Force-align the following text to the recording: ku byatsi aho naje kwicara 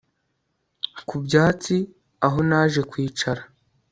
ku 1.07 1.15
byatsi 1.25 1.75
aho 2.25 2.39
naje 2.49 2.81
kwicara 2.89 3.41